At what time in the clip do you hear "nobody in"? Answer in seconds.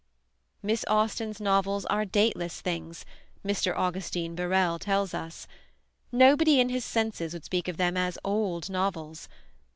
6.11-6.69